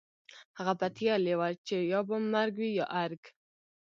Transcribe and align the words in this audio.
هغه 0.57 0.73
پتېيلې 0.79 1.33
وه 1.39 1.49
چې 1.67 1.75
يا 1.91 1.99
به 2.07 2.15
مرګ 2.33 2.53
وي 2.59 2.71
يا 2.79 2.85
ارګ. 3.03 3.23